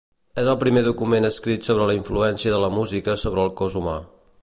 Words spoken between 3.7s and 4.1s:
humà.